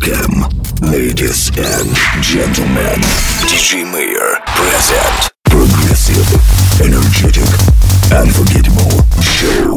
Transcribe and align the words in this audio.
Welcome, 0.00 0.48
ladies 0.80 1.48
and 1.58 1.94
gentlemen. 2.22 3.00
DJ 3.44 3.84
Mayor 3.92 4.40
present 4.46 5.30
progressive, 5.44 6.26
energetic, 6.80 7.44
unforgettable 8.10 9.04
show. 9.20 9.76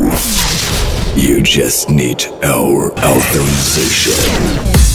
You 1.15 1.41
just 1.41 1.89
need 1.89 2.23
our 2.41 2.91
authorization. 2.99 4.92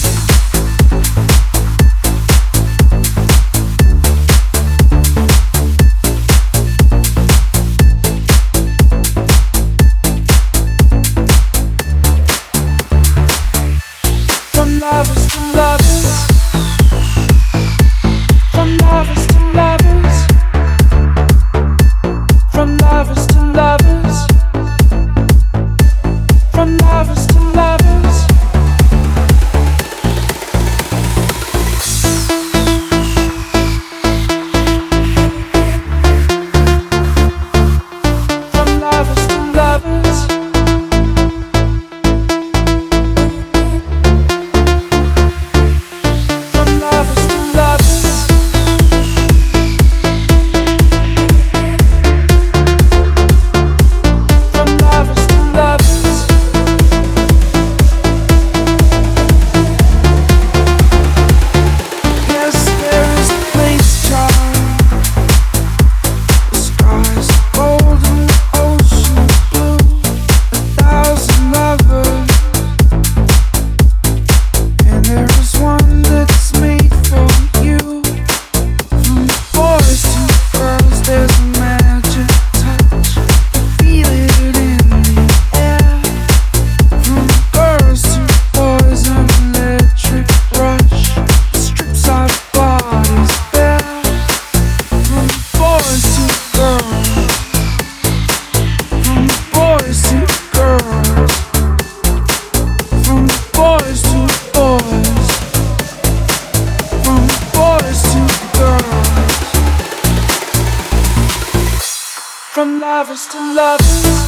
Move 113.09 113.35
my 113.37 113.55
body. 113.55 114.28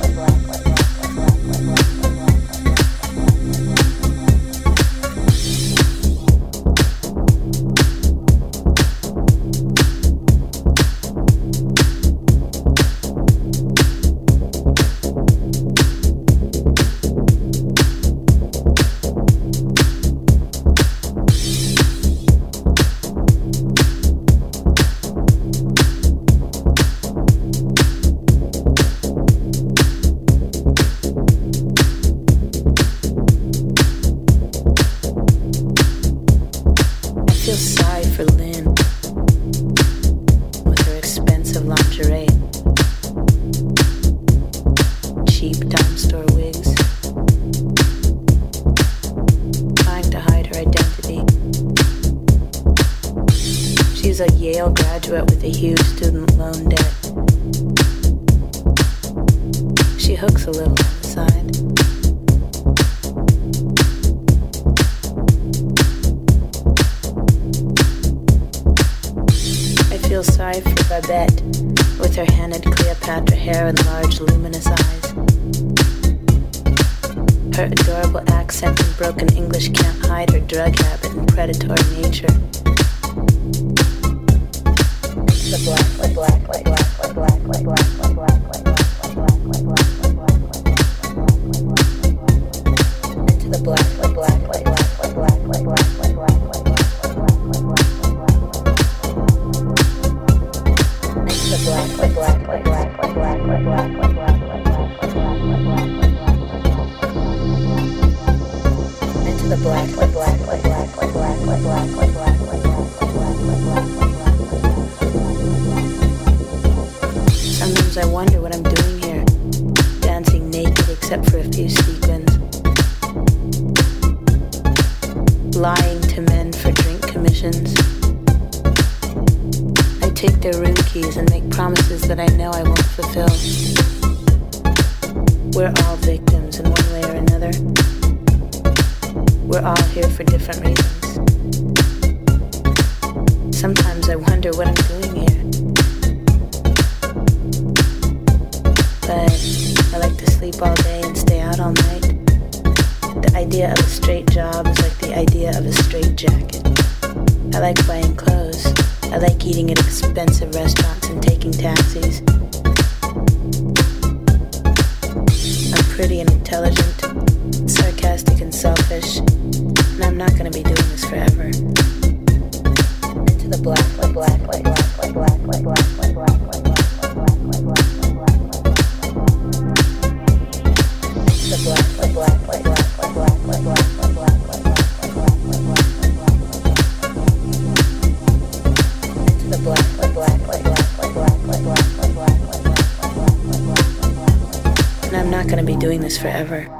forever. 196.20 196.79